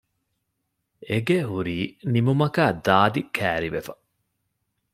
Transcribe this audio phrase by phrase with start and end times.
[1.07, 1.77] އެގެ ހުރީ
[2.13, 3.93] ނިމުމަކާ ދާދި ކައިރިވެފަ